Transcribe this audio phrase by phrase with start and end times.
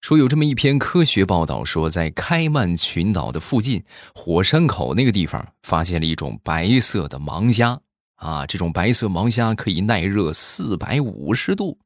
[0.00, 3.84] 说有这么一篇科学报道，说在开曼群岛的附近
[4.14, 7.78] 火山口那个地方，发现了一种白色的盲虾
[8.16, 11.78] 啊，这种白色盲虾可以耐热四百五十度。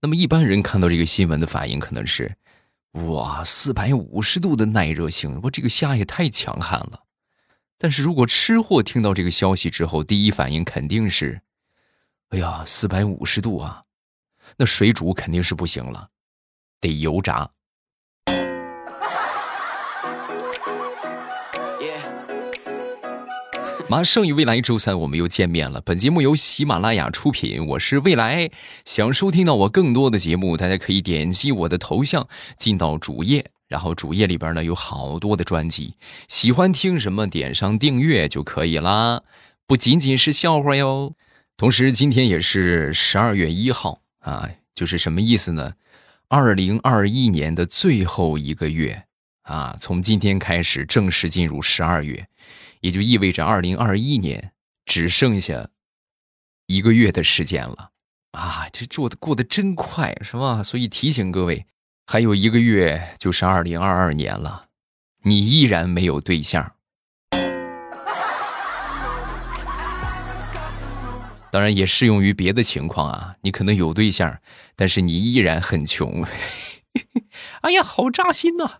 [0.00, 2.34] 那么一般人看到这个新闻的反应可能是：
[2.92, 7.04] 哇，四百五十度的耐热性，我这个虾也太强悍了。
[7.76, 11.42] 但是如果吃货听到这个消息之后，第一反应肯定是：
[12.30, 13.84] 哎呀，四百五十度啊，
[14.56, 16.08] 那水煮肯定是不行了。
[16.84, 17.50] 得油炸。
[23.88, 25.80] 马上与未来周三我们又见面了。
[25.80, 28.50] 本节目由喜马拉雅出品，我是未来。
[28.84, 35.94] 想收听到我更多的节目，大家可以点击我的头像进到主页，然后主页里边呢有好多的专辑，
[36.28, 39.22] 喜欢听什么点上订阅就可以啦。
[39.66, 41.14] 不仅仅是笑话哟。
[41.56, 45.72] 同时今天也是十二月一号啊，就是什么意思呢？
[46.36, 49.04] 二零二一年的最后一个月
[49.42, 52.26] 啊，从今天开始正式进入十二月，
[52.80, 54.50] 也就意味着二零二一年
[54.84, 55.68] 只剩下
[56.66, 57.92] 一个月的时间了
[58.32, 58.66] 啊！
[58.72, 60.60] 这做的过得真快，是吧？
[60.60, 61.66] 所以提醒各位，
[62.04, 64.66] 还有一个月就是二零二二年了，
[65.22, 66.73] 你依然没有对象。
[71.54, 74.40] 当然也适用于别的情况啊，你可能有对象，
[74.74, 76.26] 但是你依然很穷。
[77.62, 78.78] 哎呀，好扎心呐！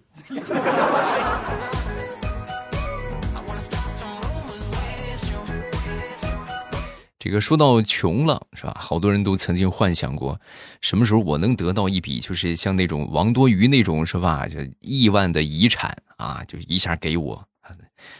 [7.16, 8.77] 这个说到穷了，是吧？
[8.77, 10.41] 好多人都曾经幻想过，
[10.81, 14.48] 什么时候我能得到一笔，就是像那种王多鱼那种，是吧？
[14.48, 17.47] 就亿万的遗产啊，就一下给我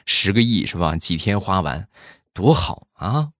[0.07, 0.97] 十个亿，是吧？
[0.97, 1.89] 几天花完，
[2.33, 3.31] 多好啊！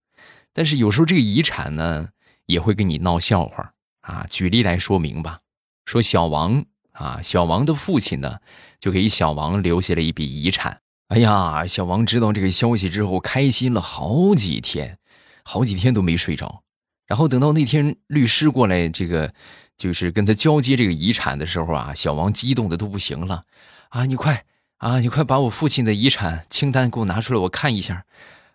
[0.55, 2.07] 但是有时候这个遗产呢，
[2.45, 4.25] 也会跟你闹笑话啊。
[4.29, 5.41] 举例来说明吧，
[5.83, 8.39] 说小王啊，小王的父亲呢，
[8.79, 10.79] 就给小王留下了一笔遗产。
[11.09, 14.97] 哎呀，小王知道这个消息之后，开心了好几天，
[15.43, 16.63] 好几天都没睡着。
[17.05, 19.33] 然后等到那天律师过来，这个
[19.77, 23.43] 就是跟他交接这个遗产的时候啊，小王激动的都不行了。
[23.89, 24.45] 啊，你快
[24.77, 28.05] 啊，你快把我父亲的遗产清单给我拿出来，我看一下。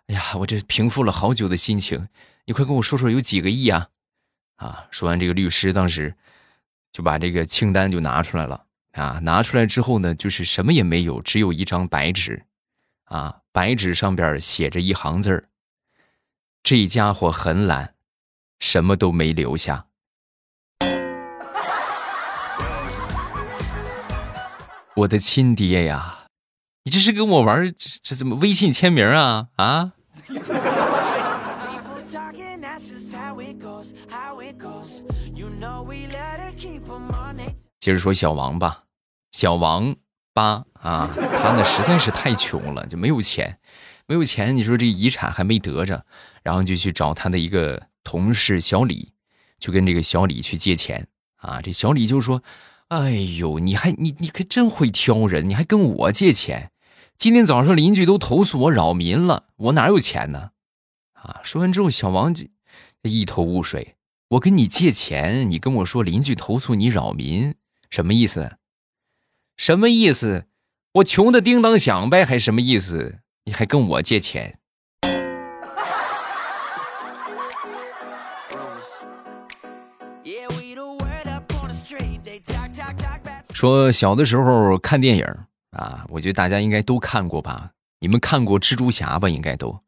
[0.07, 2.07] 哎呀，我这平复了好久的心情，
[2.45, 3.89] 你快跟我说说有几个亿啊？
[4.57, 4.85] 啊！
[4.91, 6.15] 说完，这个律师当时
[6.91, 9.19] 就把这个清单就拿出来了啊！
[9.23, 12.45] 拿出来之后呢，就是什么也没有，只有一张白纸
[13.05, 13.41] 啊！
[13.51, 15.49] 白纸上边写着一行字儿
[16.63, 17.95] ：“这家伙很懒，
[18.59, 19.87] 什么都没留下。”
[24.95, 26.20] 我的亲爹呀，
[26.83, 29.49] 你这是跟我玩这怎么微信签名啊？
[29.57, 29.91] 啊！
[37.79, 38.83] 接着说小王吧，
[39.31, 39.95] 小王
[40.33, 43.59] 八啊，他呢实在是太穷了，就没有钱，
[44.07, 44.55] 没有钱。
[44.55, 46.03] 你说这遗产还没得着，
[46.41, 49.13] 然后就去找他的一个同事小李，
[49.59, 51.61] 就跟这个小李去借钱啊。
[51.61, 52.41] 这小李就说
[52.89, 56.70] ：“哎呦，你还你你可真会挑人，你还跟我借钱。”
[57.21, 60.49] 今天早上邻居都投诉我扰民了，我哪有钱呢？
[61.13, 61.39] 啊！
[61.43, 62.45] 说完之后，小王就
[63.03, 63.95] 一头雾水。
[64.29, 67.53] 我跟你借钱，你跟我说邻居投诉你扰民，
[67.91, 68.57] 什么意思？
[69.55, 70.47] 什么意思？
[70.93, 73.19] 我穷的叮当响呗，还什么意思？
[73.45, 74.57] 你还跟我借钱？
[83.53, 85.27] 说小的时候看电影。
[85.71, 87.71] 啊，我觉得大家应该都看过吧？
[87.99, 89.29] 你们看过蜘蛛侠吧？
[89.29, 89.79] 应该都，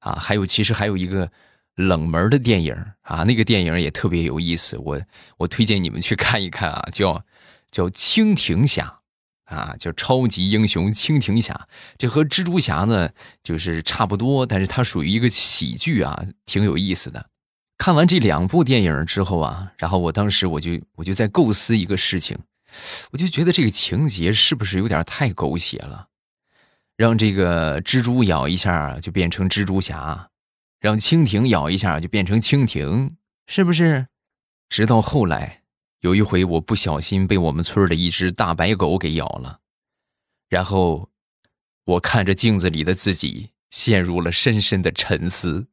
[0.00, 1.30] 啊，还有其实还有一个
[1.76, 5.00] 冷门的电影啊，那个电影也特别有意思，我
[5.38, 7.24] 我推荐你们去看一看啊，叫
[7.70, 9.00] 叫蜻蜓侠，
[9.44, 13.08] 啊，叫超级英雄蜻蜓侠，这和蜘蛛侠呢
[13.42, 17.30] 就是差不多，但是它属于一个喜剧啊，挺有意思的。
[17.78, 22.38] 看完这两部电影之后啊，然后我当时我就我就在构思一个事情。
[23.12, 26.08] 我就觉得这个情节是不是有点太狗血了？
[26.96, 30.30] 让这个蜘蛛咬一下就变成蜘蛛侠，
[30.78, 33.16] 让蜻蜓咬一下就变成蜻蜓，
[33.46, 34.06] 是不是？
[34.68, 35.62] 直到后来
[36.00, 39.60] 有一回，我不小心被我们村的一只大白狗给咬了，
[40.48, 41.10] 然后
[41.84, 45.66] 我看着镜子里的自己，陷入了深深的沉思。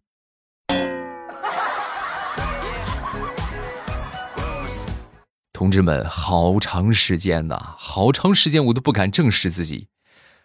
[5.59, 9.89] 同志们，好长时间呐，好长时间我都不敢正视自己，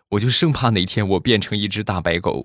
[0.08, 2.44] 我就生怕哪天我变成一只大白狗。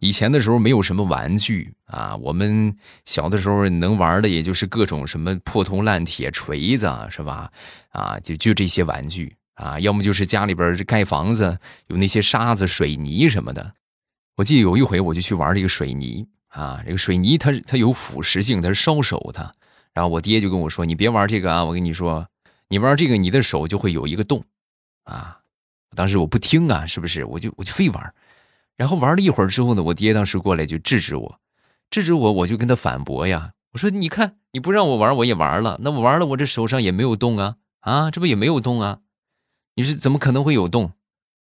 [0.00, 7.48] 以前的时候没有什么玩具啊，我们小的时候能玩的也就是各种什么破铜烂铁、锤子，是吧？
[7.90, 13.74] 啊，就就这些玩具啊，要么就是家里边盖房子有那些沙子、水泥什么的。
[14.36, 19.54] 我记得有一回我就去玩这个水泥啊，这个水泥它它有腐蚀性，它是烧手的。
[19.92, 22.26] 然后我爹就跟我说：“你别玩这个啊，我跟你说，
[22.68, 24.42] 你玩这个你的手就会有一个洞
[25.04, 25.38] 啊。”
[25.94, 27.24] 当时我不听啊，是不是？
[27.24, 28.14] 我就我就非玩。
[28.76, 31.38] 然后玩了一会儿之后呢，我爹当时过来就制止我，
[31.90, 33.52] 制止我，我就跟他反驳呀。
[33.70, 35.78] 我说：“你看，你不让我玩，我也玩了。
[35.80, 38.98] 那我玩了，我这手上也没有洞啊，啊，这不也没有洞啊？
[39.76, 40.92] 你是怎么可能会有洞？”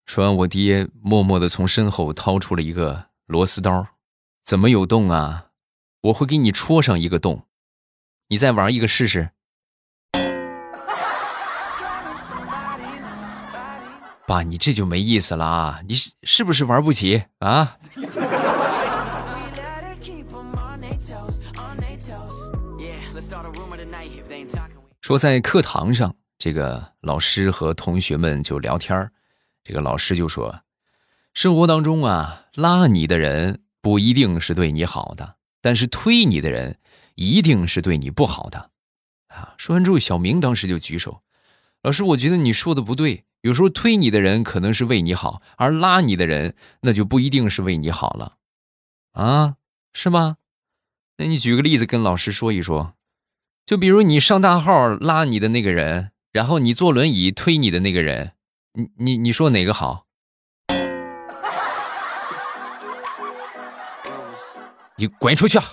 [0.06, 3.88] 说完，我爹默默的从身后掏出了一个螺丝刀。
[4.44, 5.48] 怎么有洞啊？
[6.02, 7.48] 我会给你戳上一个洞，
[8.28, 9.32] 你再玩一个试试。
[14.28, 15.82] 爸，你这就没意思了啊！
[15.88, 17.78] 你是不是玩不起啊？
[25.02, 29.12] 说在课堂上，这个老师和同学们就聊天
[29.66, 30.62] 这个老师就说
[31.36, 36.80] ：“生活当中啊，拉你的人不一定是对你好的，但是推你的人
[37.16, 38.70] 一定是对你不好的。”
[39.28, 39.56] 啊！
[39.58, 41.24] 说完之后，小明当时就举手
[41.84, 48.38] ：“老师，我觉得你说的不对。”有时候推你的人可能是为你好，而拉你的人那就不一定是为你好了，
[49.12, 49.58] 啊，
[49.94, 50.38] 是吗？
[51.18, 52.96] 那你举个例子跟老师说一说，
[53.64, 58.32] 就比如你上大号拉你的那个人，然后你坐轮椅推你的那个人，
[58.78, 60.06] 你你你说哪个好？
[64.98, 65.58] 你滚出去！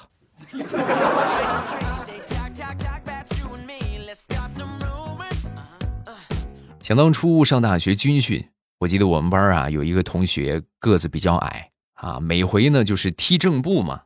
[6.81, 14.03] 想当初上大学军训，我记得我们班啊有一个同学个子比较矮啊，每回呢就是踢正步嘛，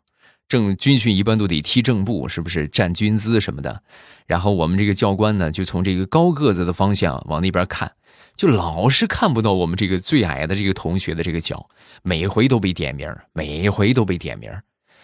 [0.49, 3.83] 正军训一般都得踢正步，是不是站军姿什么的？
[4.27, 7.93] 然后我们这个教官呢就从这个高个子的方向往那边看，
[8.37, 11.69] 就老是看不到我们这个最矮的这个同学的这个脚，
[12.03, 14.53] 每回都被点名，每回都被点名，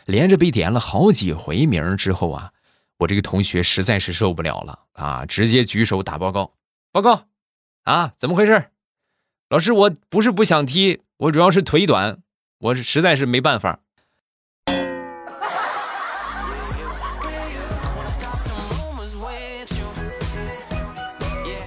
[0.06, 2.52] 连着被点了好几回名之后啊，
[2.99, 6.52] 我这个同学实在是受不了了啊，直接举手打报告，
[6.93, 7.26] 报告。
[7.84, 8.67] 啊，怎么回事？
[9.49, 12.23] 老师，我不是不想踢，我主要是腿短，
[12.58, 13.81] 我是实在是没办法。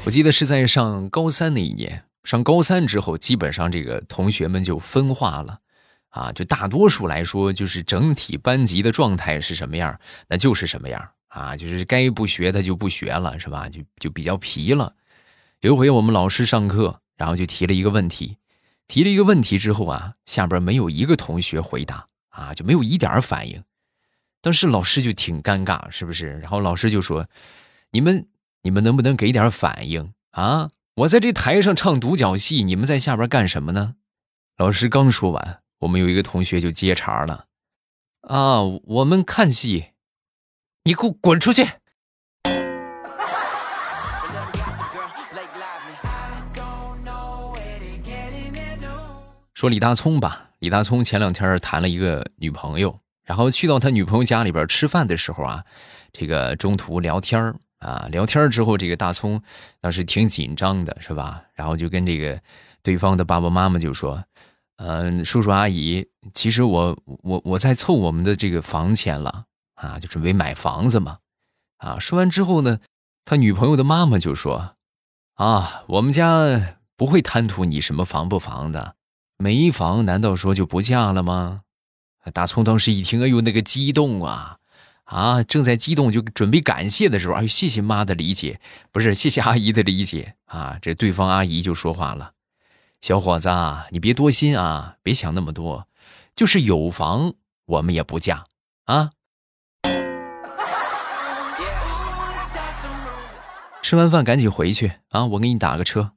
[0.06, 5.62] 我记得是在上高三那一年，上高三之后，基本上这个同学们就分化了，
[6.10, 13.68] 啊，就大多数来说，就是整体班级的状态是什么样，那就是什么样啊，就是该不学他就不学了，是吧？
[13.68, 14.94] 就就比较皮了。
[15.62, 18.38] 有一回我们老师上课，然后就提了一个问题，
[18.88, 23.64] 提了一个问题之后啊，下边没有一个同学回答啊，就没有一点反应。
[24.40, 26.38] 当时老师就挺尴尬，是不是？
[26.38, 27.28] 然后老师就说
[27.90, 28.28] ：“你们，
[28.66, 30.72] 你们能不能给点反应啊？
[30.96, 33.94] 我在这台上唱独角戏，你们在下边干什么呢？”
[34.58, 37.46] 老师刚说完，我们有一个同学就接茬了
[38.28, 39.90] ：“啊，我们看戏，
[40.86, 41.64] 你给我滚出去！”
[49.54, 55.64] 说李大聪吧，李大聪前两天谈了一个女朋友，然后去到他女朋友家里边吃饭的时候啊，
[56.12, 59.42] 这个中途聊天啊，聊天之后，这个大葱
[59.82, 61.44] 当时挺紧张的，是吧？
[61.54, 62.42] 然后就跟这个
[62.82, 64.24] 对方的爸爸妈妈就说
[64.78, 71.20] ：“嗯，叔叔阿姨，其实我我我在凑我们的这个房钱了啊，就准备买房子嘛。”
[71.78, 72.80] 啊，说完之后呢，
[73.26, 74.76] 他女朋友的妈妈就说
[75.36, 78.96] ：“啊，我们家不会贪图你什么房不房的。”
[79.38, 81.64] 没房难道说就不嫁了吗？
[82.34, 84.58] 大葱当时一听，哎呦，那个激动啊
[85.06, 85.42] 啊！
[85.44, 88.60] 正在激动就准备感谢的时候，哎呦，谢谢妈的理解，
[88.92, 90.78] 不是谢谢阿姨的理解啊！
[90.82, 92.34] 这对方阿姨就说话了
[93.02, 93.50] ：“小伙子，
[93.92, 95.88] 你别多心啊，别想那么多，
[96.36, 97.34] 就是有房
[97.66, 98.46] 我们也不嫁
[98.86, 99.12] 啊！”
[103.84, 105.26] 吃完饭赶紧回去啊！
[105.26, 106.12] 我给你打个车。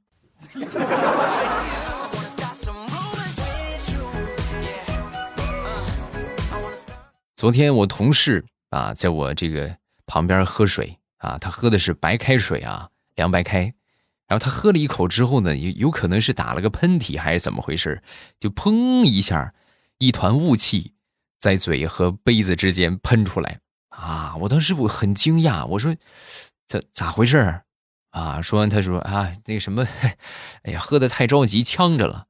[7.35, 13.73] 昨天我同事啊，在我这个旁边喝水啊，他喝的是白开水啊，凉白开。
[14.27, 18.03] 然后他喝了一口之后呢，有有可能是打了个喷嚏还是怎么回事，
[18.39, 19.53] 就砰一下，
[19.97, 20.93] 一团雾气
[21.39, 23.59] 在嘴和杯子之间喷出来
[23.89, 24.35] 啊！
[24.41, 25.95] 我当时我很惊讶，我说
[26.67, 27.61] 咋咋回事
[28.11, 28.39] 啊？
[28.39, 29.87] 说完他说啊，那什么，
[30.61, 32.27] 哎呀，喝的太着急，呛着了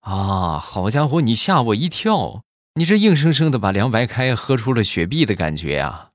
[0.00, 0.58] 啊！
[0.58, 2.44] 好家伙，你吓我一跳。
[2.74, 6.08] 你这硬生生的把凉白开喝出了雪碧的感觉呀！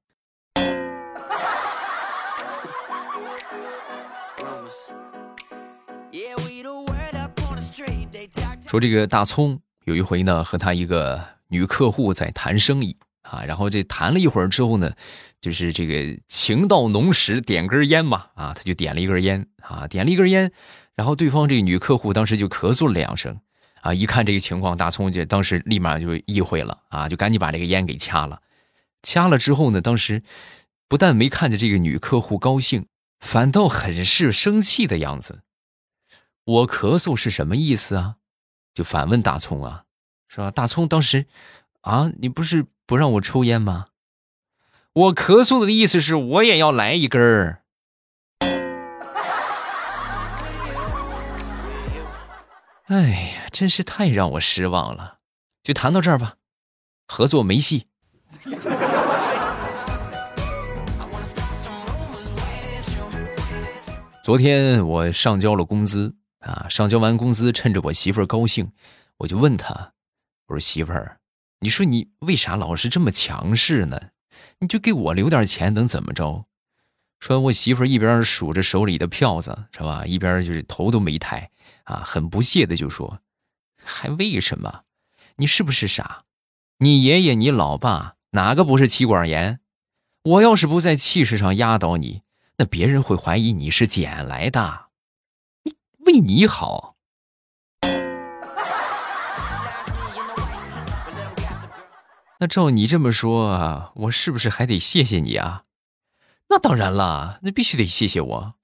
[8.68, 14.92] 说这个大葱有一回呢，和他一个女客户在谈生意啊，然后这谈了一会儿之后呢，
[15.40, 20.52] 就是这个情到浓时点根烟嘛啊，他就点了一根烟啊，点了一根烟，
[20.96, 23.40] 然后对方这个女客户当时就咳嗽了两声
[23.88, 28.42] 啊，一看这个情况，大葱就当时立马就意会了啊，就赶紧把这个烟给掐了，
[29.02, 30.24] 掐了之后呢，当时
[30.90, 32.88] 不但没看见这个女客户高兴，
[33.22, 35.44] 反倒很是生气的样子。
[36.44, 38.16] 我咳嗽是什么意思啊？
[38.76, 39.86] 就反问大葱啊，
[40.28, 40.52] 是吧？
[40.52, 41.26] 大葱当时，
[41.80, 43.88] 啊，你不是不让我抽烟吗？
[44.92, 47.64] 我咳嗽的意思是我也要来一根儿。
[52.88, 55.18] 哎呀，真是太让我失望了。
[55.62, 56.36] 就谈到这儿吧，
[57.06, 57.88] 合作没戏。
[64.24, 66.16] 昨天我上交了工资。
[66.40, 68.72] 啊，上交完工资，趁着我媳妇儿高兴，
[69.18, 69.92] 我就问她
[70.48, 71.20] ：“我说媳妇儿，
[71.60, 74.00] 你说你为啥老是这么强势呢？
[74.60, 76.46] 你就给我留点钱，能怎么着？”
[77.20, 80.06] 说，我媳妇儿一边数着手里的票子，是吧？
[80.06, 81.50] 一边就是头都没抬，
[81.88, 83.20] 啊，很不屑的就说
[83.82, 84.84] ：“还为什么？
[85.38, 86.26] 你是不是傻？
[86.80, 89.62] 你爷爷、你老爸哪个不是妻管严？
[90.24, 92.24] 我要是不在气势上压倒你，
[92.58, 94.88] 那别人会怀疑你是捡来的。”
[96.06, 96.96] 为你好，
[102.40, 105.64] 那照你这么说，我是不是还得谢谢你啊？
[106.50, 108.56] 那当然了，那必须得谢谢我。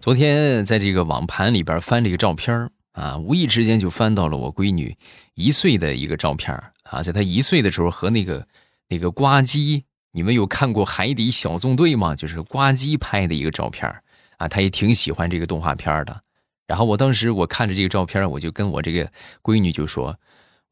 [0.00, 4.96] 昨天在这个网盘里边翻这个照片啊，无意之间就翻到了我闺女
[5.34, 6.54] 一岁的一个照片
[6.84, 8.48] 啊，在她一岁的时候和那个
[8.88, 9.82] 那个呱唧。
[10.12, 12.16] 你们有看过《海底小纵队》吗？
[12.16, 13.94] 就是呱唧拍的一个照片
[14.38, 16.22] 啊，她也挺喜欢这个动画片的。
[16.66, 20.18] 然后我当时我看着这个照片，我就跟我这个闺女就说：“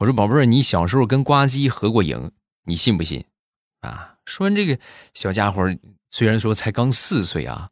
[0.00, 2.32] 我说宝贝儿，你小时候跟呱唧合过影，
[2.64, 3.26] 你信不信？”
[3.82, 4.78] 啊，说完这个
[5.12, 5.62] 小家伙
[6.11, 7.68] 虽然说才刚四岁啊，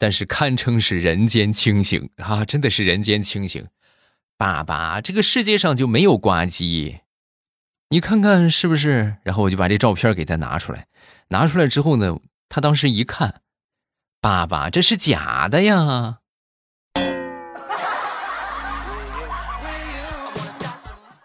[0.00, 3.66] 但是堪称是人间清醒啊，真的是人间清醒。
[4.38, 7.00] 爸爸，这个世界上就没有呱唧，
[7.90, 9.16] 你看看是不是？
[9.24, 10.86] 然后我就把这照片给他拿出来。
[11.28, 13.42] 拿出来之后呢，他当时一看，
[14.22, 16.20] 爸爸这是假的呀！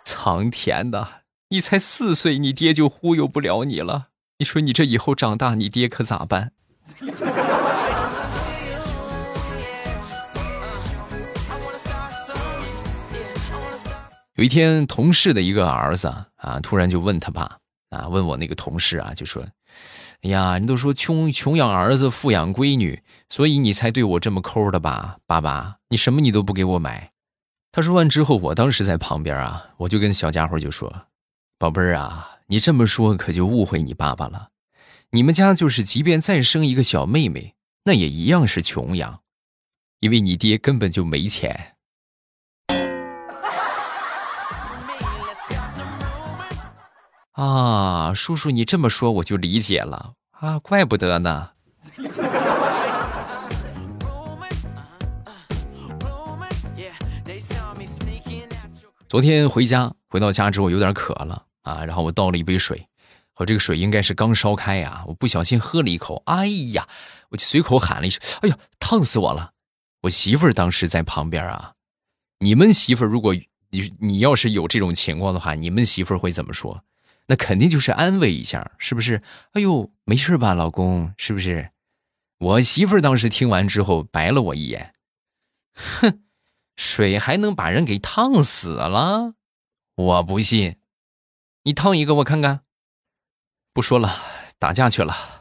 [0.04, 4.10] 苍天呐，你才四岁，你爹就忽悠不了你了。
[4.40, 6.52] 你说你这以后长大，你爹可咋办？
[14.36, 17.58] 有一天，同事的一个儿子啊，突然就问他爸
[17.90, 19.46] 啊，问我那个同事啊，就说。
[20.22, 25.18] 哎呀，你都说穷穷养儿子，富养闺女，所以你才对我这么抠的吧？
[25.26, 27.12] 爸爸，你什么你都不给我买。
[27.72, 31.08] 他说完之后，我当时在旁边啊，我就跟小家伙就说
[31.60, 34.50] ：“宝贝儿啊，你这么说可就误会你爸爸了。
[35.12, 39.22] 你们家就是即便再生一个小妹妹，那也一样是穷养，
[40.00, 41.75] 因为你爹根本就没钱。”
[47.36, 51.50] 啊，叔叔，你这么说我就理解了啊，怪不得呢。
[59.10, 62.88] 昨天回家，回到家之后有点渴了啊，然后我倒了一杯水，
[63.36, 66.88] 我这个水应该是刚烧开呀，我不小心喝了一口，哎呀，
[67.32, 69.52] 我就随口喊了一声：“哎呀，烫死我了！”
[70.04, 71.74] 我媳妇儿当时在旁边啊，
[72.40, 73.36] 你们媳妇儿如果
[73.72, 76.82] 你你要是有这种情况的话，你们媳妇儿会怎么说？
[77.28, 79.22] 那肯定就是安慰一下，是不是？
[79.54, 81.14] 哎呦，没事吧，老公？
[81.18, 81.72] 是不是？
[82.38, 84.94] 我媳妇儿当时听完之后白了我一眼，
[85.74, 86.24] 哼，
[86.76, 89.36] 水还能把人给烫死了？
[89.96, 90.76] 我不信，
[91.64, 92.62] 你烫一个我看看。
[93.74, 94.22] 不说了，
[94.60, 95.35] 打架去了。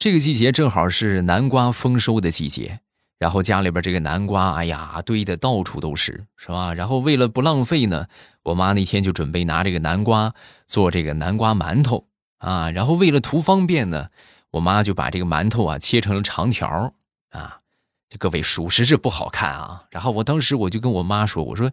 [0.00, 2.80] 这个季节正好是南瓜丰收的季节，
[3.18, 6.72] 然后家里边这个南瓜，哎呀，堆的到处都是，是吧？
[6.72, 8.06] 然后为了不浪费呢，
[8.44, 10.34] 我妈那天就准备拿这个南瓜
[10.66, 12.06] 做这个南瓜馒头
[12.38, 12.70] 啊。
[12.70, 14.08] 然后为了图方便呢，
[14.52, 16.94] 我妈就把这个馒头啊切成了长条
[17.28, 17.60] 啊。
[18.08, 19.84] 这各位属实是不好看啊。
[19.90, 21.70] 然后我当时我就跟我妈说：“我说，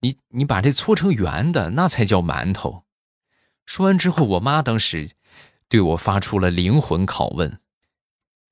[0.00, 2.82] 你你把这搓成圆的，那才叫馒头。”
[3.64, 5.08] 说完之后，我妈当时
[5.70, 7.58] 对我发出了灵魂拷问：“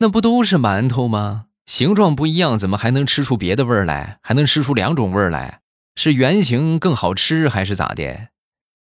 [0.03, 1.45] 那不都是馒头吗？
[1.67, 4.19] 形状不一样，怎么还能吃出别的味儿来？
[4.23, 5.61] 还能吃出两种味儿来？
[5.95, 8.29] 是圆形更好吃，还是咋的？”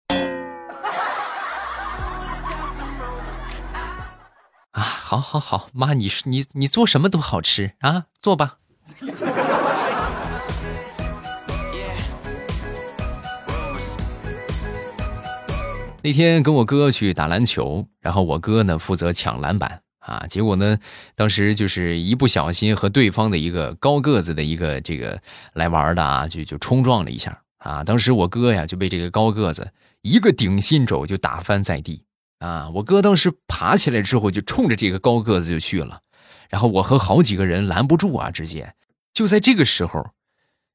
[4.71, 8.57] 啊，好，好，好，妈，你你你做什么都好吃啊，做吧。
[16.01, 20.77] 那天跟我哥去打篮球，然后我哥呢负责抢篮板啊，结果呢，
[21.15, 25.21] 当时就是一不小心和对方的一个高个子的一个这个
[25.53, 32.03] 来玩的啊，就就冲撞了一下啊，当时我哥呀就被这个高个子一个顶心肘就打翻在地
[32.39, 36.01] 啊，我哥当时爬起来之后就冲着这个高个子就去了，
[36.49, 38.73] 然后我和好几个人拦不住啊，直接
[39.13, 40.11] 就在这个时候，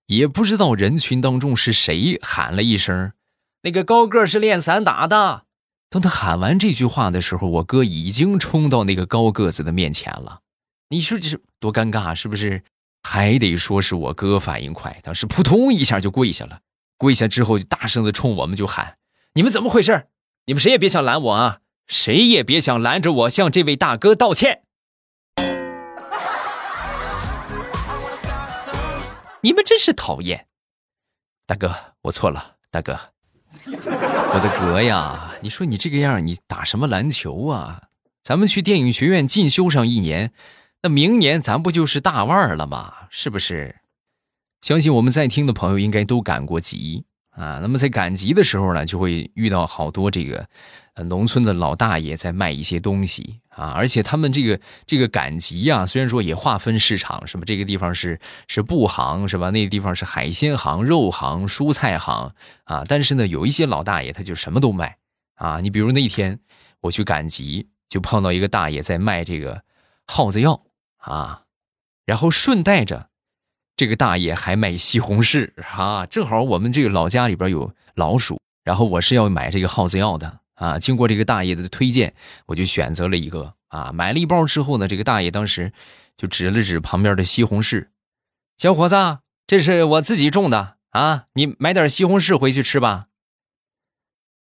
[0.07, 3.13] 也不知道人群当中是谁喊了一声。
[3.63, 5.43] 那个高个是练散打的。
[5.91, 10.41] 当他喊完这句话的时候，我哥已经冲到那个高个子的面前了。
[10.91, 12.63] 你说这是多尴尬，是不是？
[13.03, 16.61] 还得说是我哥反应快，当时扑通一下就跪下了。
[16.99, 18.99] 跪下之后，就大声的冲我们就喊
[19.33, 20.09] ：“你们怎么回事？
[20.47, 21.61] 你们谁也别想拦我啊！
[21.87, 24.63] 谁也别想拦着我向这位大哥道歉！
[29.41, 30.49] 你们真是讨厌！
[31.47, 32.99] 大哥，我错了，大哥。”
[33.65, 37.83] 我的哥呀，你说你这个样，你打什么篮球啊？
[38.23, 40.33] 咱们去电影学院进修上一年，
[40.83, 42.93] 那明年咱不就是大腕了吗？
[43.11, 43.77] 是不是？
[44.61, 47.61] 相信我们在听的朋友应该都赶过集啊。
[47.63, 50.47] 那么在赶集的时候呢，就会遇到好多这个。
[51.05, 58.19] 农村的老大爷在卖一些东西啊，而且他们这个这个赶集啊，虽然说也划分市场，什么这个地方是
[58.49, 59.51] 是布行是吧？
[59.51, 62.33] 那个地方是海鲜行、肉行、蔬菜行
[62.65, 64.97] 啊，但是呢，有一些老大爷他就什么都卖
[65.39, 65.59] 啊。
[65.61, 66.39] 你比如那天
[66.83, 69.63] 我去赶集，就碰到一个大爷在卖这个
[70.07, 70.63] 耗子药
[70.99, 71.43] 啊，
[72.05, 73.09] 然后顺带着
[73.75, 76.05] 这个大爷还卖西红柿啊。
[76.07, 80.41] 正好我们这个老家里边有老鼠，然后我是要买这个耗子药的。
[80.59, 82.13] 啊，经过这个大爷的推荐，
[82.47, 85.73] 我就选择了一个啊，买了一包之后呢，这个大爷当时
[86.17, 87.87] 就指了指旁边的西红柿，
[88.57, 88.97] 小伙子，
[89.47, 93.07] 这是我自己种的啊，你买点西红柿回去吃吧。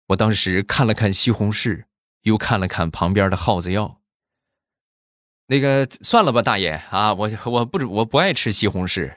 [0.08, 1.84] 我当时看了看西红柿，
[2.22, 4.00] 又看了看旁边的耗子药，
[5.46, 9.14] 那个算了吧，大爷啊，我我不我不爱吃西红柿。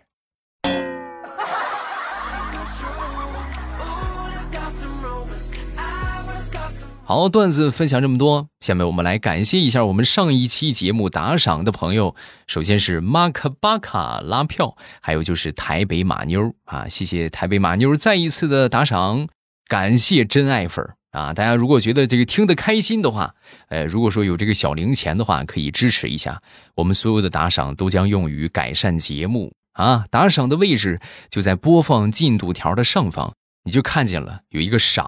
[7.03, 12.13] 好，段子分享这么多，下面我们来感谢一下我们上一期节目打赏的朋友。
[12.47, 19.29] 首先是马克巴卡拉票，还有就是台北马妞啊，谢谢台北马妞再一次的打赏，
[19.67, 21.33] 感谢真爱粉啊！
[21.33, 23.35] 大家如果觉得这个听得开心的话，
[23.69, 26.41] 呃，如果说有这个小零钱的话，可以支持一下。
[26.75, 30.05] 我们所有的打赏都将用于改善节目啊！
[30.09, 30.99] 打赏的位置
[31.29, 35.05] 就在播放进度条的上方，你就看见了有一个赏，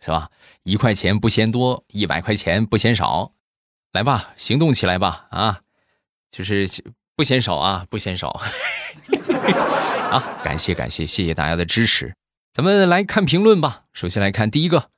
[0.00, 0.30] 是吧？
[0.62, 3.32] 一块钱不嫌多，一百块钱不嫌少，
[3.92, 5.26] 来吧，行动起来吧！
[5.30, 5.60] 啊，
[6.30, 6.68] 就是
[7.16, 8.28] 不嫌少啊，不嫌少。
[10.12, 12.14] 啊，感谢感谢，谢谢大家的支持。
[12.52, 13.84] 咱们来看评论吧。
[13.92, 14.90] 首先来看第一个，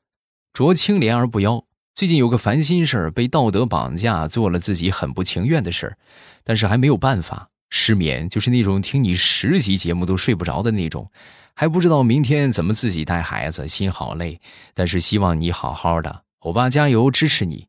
[0.55, 1.65] 濯清涟而不妖。
[1.93, 5.99] 最近有个烦心事儿，被道德绑架，做了自己很不情愿的事儿，
[6.43, 7.51] 但是还没有办法。
[7.69, 11.11] 失眠就是那种听你十集节目都睡不着的那种。
[11.55, 14.41] 还不知道明天怎么自己带孩子，心好累。
[14.73, 17.69] 但是希望你好好的，欧巴加油，支持你。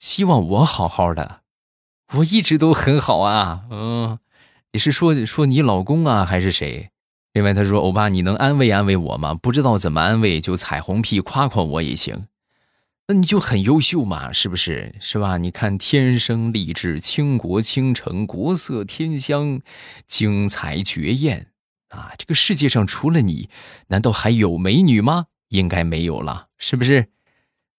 [0.00, 1.42] 希望我好好的，
[2.14, 3.66] 我一直都很好啊。
[3.70, 4.18] 嗯，
[4.72, 6.90] 你是说说你老公啊，还是谁？
[7.36, 9.34] 另外他说，欧巴，你能安慰安慰我吗？
[9.34, 12.28] 不知道怎么安慰，就彩虹屁夸夸我也行。
[13.08, 14.94] 那你就很优秀嘛，是不是？
[15.00, 15.36] 是吧？
[15.36, 19.60] 你看，天生丽质，倾国倾城，国色天香，
[20.06, 21.48] 精彩绝艳。
[21.90, 23.50] 啊，这个世界上除了你，
[23.88, 25.26] 难道还有美女吗？
[25.48, 27.08] 应该没有了，是不是？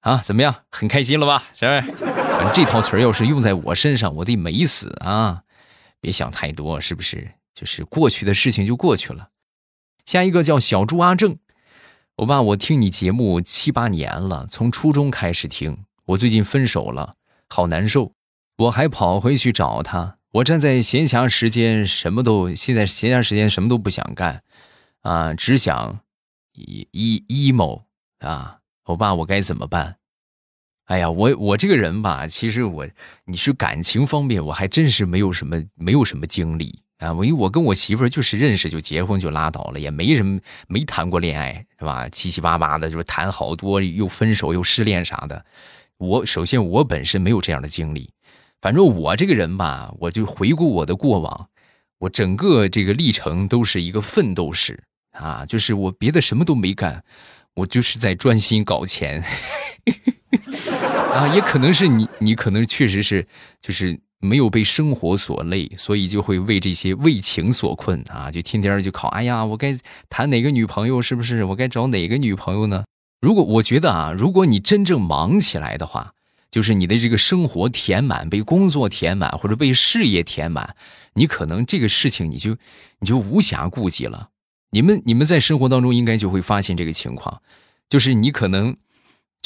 [0.01, 1.45] 啊，怎么样，很开心了吧？
[1.55, 2.03] 是不是？
[2.53, 5.41] 这套词儿要是用在我身上，我得美死啊！
[5.99, 7.31] 别想太多，是不是？
[7.55, 9.29] 就是过去的事情就过去了。
[10.07, 11.37] 下一个叫小猪阿正，
[12.15, 17.17] 我爸，我听你节目七八年了，从初中开始听，我最近分手了，
[17.49, 18.13] 好难受，
[18.57, 20.17] 我还跑回去找他。
[20.31, 24.43] 我站在闲暇时间，什么都现在闲暇时间什么都不想干，
[25.01, 25.99] 啊，只想
[26.53, 27.81] 一一 emo
[28.19, 28.59] 啊！
[28.85, 29.97] 我爸，我该怎么办？
[30.85, 32.87] 哎呀，我我这个人吧，其实我
[33.25, 42.09] 你是感情方面，我还真是没有什么没有什么经历啊，我因为我跟我媳妇儿就是认识就结婚就拉倒了，也没什么没谈过恋爱，是吧？
[42.09, 45.45] 七七八八的，就是谈好多，又分手又失恋啥的。
[45.99, 48.09] 我首先我本身没有这样的经历，
[48.61, 51.49] 反正我这个人吧，我就回顾我的过往，
[51.99, 57.03] 我整个这个历程都是一个奋斗史啊，就是我别的什么都没干，
[57.53, 59.23] 我就是在专心搞钱。
[61.13, 63.27] 啊，也可能是你，你可能确实是
[63.61, 63.99] 就是。
[64.19, 68.31] 没有被生活所累，所以就会为这些为情所困啊！
[68.31, 69.77] 就天天就考，哎呀，我该
[70.09, 71.01] 谈哪个女朋友？
[71.01, 71.43] 是不是？
[71.43, 72.85] 我该找哪个女朋友呢？
[73.21, 76.13] 如果我觉得啊，如果你真正忙起来的话，
[76.49, 80.75] 就是你的这个生活填满，被工作填满，或者被事业填满，
[81.13, 82.57] 你可能这个事情你就
[82.99, 84.29] 你就无暇顾及了。
[84.71, 87.41] 你们你们在生活当中应该就会发现这个情况，
[87.87, 88.75] 就是你可能。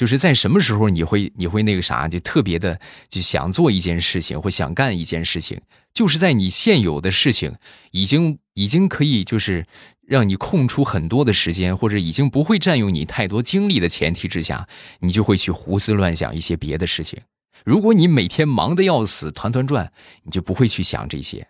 [0.02, 5.62] 就是在什么时候你会你会那个啥，就特别的就想做一件事情或想干一件事情，
[5.94, 7.56] 就是在你现有的事情
[7.92, 9.64] 已经已经可以就是
[10.02, 14.68] 让你空出很多的时间，或者已经不会占用你太多精力的前提之下，
[15.02, 17.20] 你就会去胡思乱想一些别的事情。
[17.64, 21.48] 如果你每天忙得要死，团团转，你就不会去想这些，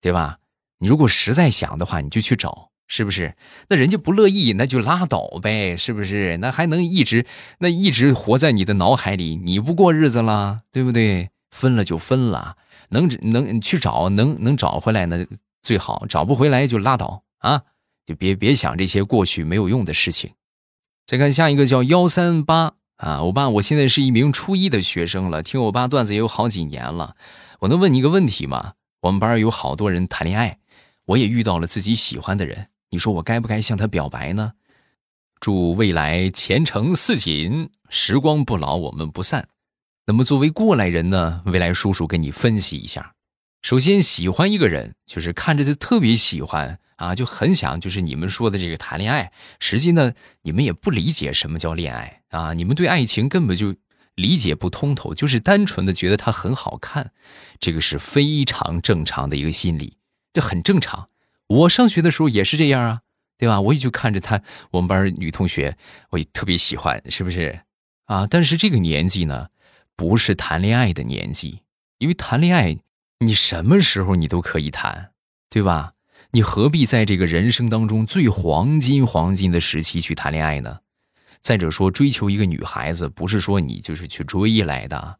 [0.00, 0.38] 对吧？
[0.78, 2.67] 你如果实在想的话，你就去找。
[2.88, 3.36] 是不是？
[3.68, 6.38] 那人家不乐意，那就拉倒呗，是不是？
[6.38, 7.24] 那还能一直
[7.58, 9.36] 那一直活在你的脑海里？
[9.36, 11.30] 你不过日子了，对不对？
[11.50, 12.56] 分了就分了，
[12.90, 15.26] 能能去找，能能找回来那
[15.62, 17.62] 最好，找不回来就拉倒啊！
[18.06, 20.32] 就别别想这些过去没有用的事情。
[21.06, 27.16] 再看下一个叫幺三八啊，我爸，我现在是一名初一的学生了，听我爸段子也有好几年了。
[27.60, 28.72] 我能问你一个问题吗？
[29.00, 30.58] 我们班有好多人谈恋爱，
[31.06, 32.68] 我也遇到了自己喜欢的人。
[32.90, 34.52] 你说我该不该向他表白呢？
[35.40, 39.48] 祝未来前程似锦，时光不老，我们不散。
[40.06, 43.14] 那么作为过来人呢，未来叔叔跟你分析一下。
[43.62, 49.32] 首先，喜欢一个人，就是看着他特别喜欢啊，就很想，就是你们说的这个谈恋爱。
[49.60, 53.74] 实际呢，你们也不理解什么叫恋爱啊，你们对爱情根本就
[54.14, 57.12] 理解不通透，就是单纯的觉得他很好看，
[57.60, 59.98] 这个是非常正常的一个心理，
[60.32, 61.10] 这很正常。
[61.48, 63.00] 我上学的时候也是这样啊，
[63.36, 63.60] 对吧？
[63.60, 65.76] 我也就看着她，我们班女同学，
[66.10, 67.60] 我也特别喜欢，是不是？
[68.04, 69.48] 啊，但是这个年纪呢，
[69.96, 71.62] 不是谈恋爱的年纪，
[71.98, 72.78] 因为谈恋爱，
[73.20, 75.12] 你什么时候你都可以谈，
[75.50, 75.94] 对吧？
[76.32, 80.80] 你何必在这个人生当中最黄金黄金的时期去谈恋爱呢？
[81.40, 85.18] 再者说，追求一个女孩子，不是说你就是去追来的，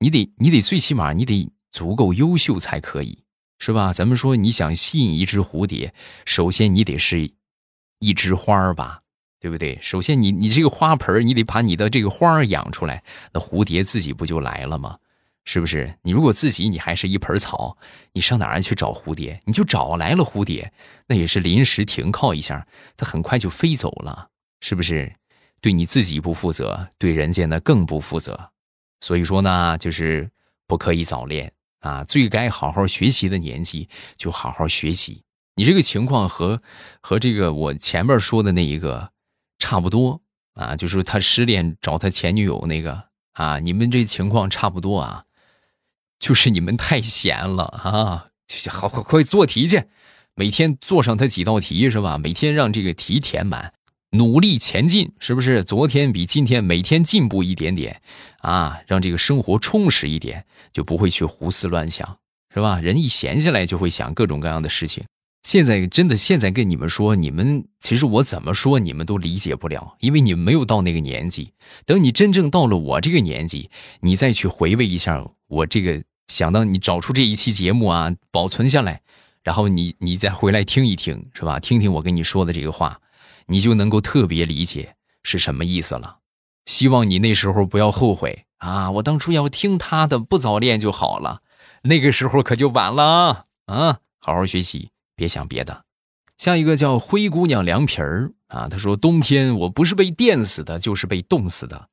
[0.00, 3.22] 你得你得最起码你得足够优秀才可以。
[3.64, 3.92] 是吧？
[3.92, 5.94] 咱们说你想吸引一只蝴蝶，
[6.26, 7.30] 首先你得是
[8.00, 9.02] 一枝花儿吧，
[9.38, 9.78] 对不对？
[9.80, 14.98] 首先你你这个花盆你得把你的这个花养出来，那蝴蝶自己不就来了吗？
[15.44, 15.96] 是不是？
[16.02, 17.78] 你如果自己你还是一盆草，
[18.14, 19.40] 你上哪儿去找蝴蝶？
[19.44, 20.72] 你就找来了蝴蝶，
[21.06, 24.26] 那也是临时停靠一下，它很快就飞走了，
[24.60, 25.14] 是不是？
[25.60, 28.50] 对你自己不负责，对人家呢更不负责。
[28.98, 30.28] 所以说呢，就是
[30.66, 31.52] 不可以早恋。
[31.82, 35.22] 啊，最该好好学习的年纪就好好学习。
[35.54, 36.62] 你这个情况和
[37.00, 39.10] 和这个我前面说的那一个
[39.58, 40.22] 差不多
[40.54, 45.24] 啊，就是他失恋找他前女友那个啊，你们这情况差不多啊，
[46.18, 49.84] 就是你们太闲了啊，就好快快做题去，
[50.34, 52.16] 每天做上他几道题是吧？
[52.16, 53.74] 每天让这个题填满。
[54.14, 55.64] 努力前进，是不是？
[55.64, 58.02] 昨天比今天每天进步一点点，
[58.40, 62.18] 啊，让这个生活充实一点，就不会去胡思乱想，
[62.52, 62.78] 是吧？
[62.78, 65.02] 人一闲下来就会想各种各样的事情。
[65.42, 71.52] 现在真的，现在跟你们说，你们其实我怎么说你们都理解不了，因为你们没有到那个年纪。
[71.86, 73.70] 等你真正到了我这个年纪，
[74.00, 79.00] 你再去回味一下我这个，想到你找出这一期节目啊，保存下来，
[79.42, 81.58] 然后你你再回来听一听，是吧？
[81.58, 83.00] 听听我跟你说的这个话。
[83.46, 86.18] 你就能够特别理解是什么意思了。
[86.66, 88.90] 希望你那时候不要后悔啊！
[88.92, 91.42] 我当初要听他的，不早恋就好了。
[91.82, 93.98] 那个时候可就晚了啊！
[94.20, 95.84] 好好学习，别想别的。
[96.38, 101.88] 下一个叫灰姑娘凉皮儿啊，她说：“冬天我不是被电死的，就是被冻死的。”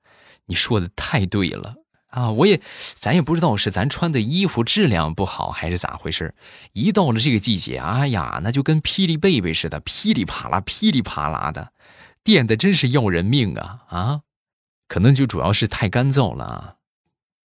[0.45, 1.75] 你说的太对了
[2.09, 2.31] 啊！
[2.31, 2.59] 我也，
[2.95, 6.33] 咱也不知道是咱穿的衣服质量不好，还是咋回事
[6.73, 11.71] 一到了这个季节，哎呀，那就跟霹雳贝贝似的，噼里啪啦，噼里啪啦的，
[12.23, 14.21] 电的真是要人命啊啊！
[14.87, 16.77] 可能就主要是太干燥了。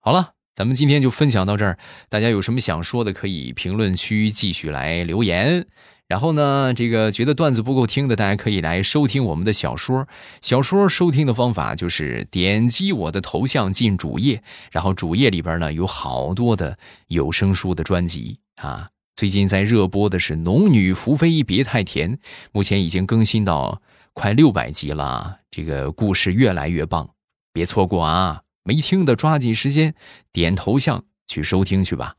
[0.01, 5.67] 好了，咱们今天就分享到这儿，大家有什么想说的，可以评论区继续来留言。
[6.07, 10.07] 然后呢，这个觉得段子不够听的，大家可以来收听我们的小说。
[10.43, 18.89] 小说收听的方法就是点击我的头像进主页，然后主页里边呢有好多的有声书的专辑啊。
[19.17, 22.17] 最近在热播的是《农女福妃别太甜》，
[22.53, 23.81] 目前已经更新到
[24.13, 27.11] 快六百集了，这个故事越来越棒，
[27.53, 28.43] 别错过啊！
[28.65, 29.95] 没听的抓紧时间
[30.33, 32.17] 点头像去收听去吧。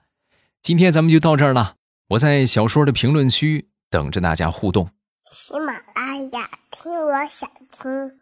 [0.61, 1.75] 今天咱们就到这儿了，
[2.09, 4.89] 我在小说的评论区等着大家互动。
[5.31, 8.19] 喜马拉雅，听我想听。